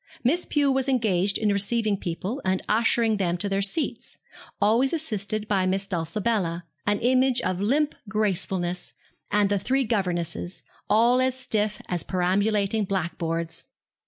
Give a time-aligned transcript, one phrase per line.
[0.23, 4.17] Miss Pew was engaged in receiving people, and ushering them to their seats,
[4.59, 8.95] always assisted by Miss Dulcibella an image of limp gracefulness
[9.29, 13.65] and the three governesses all as stiff as perambulating black boards.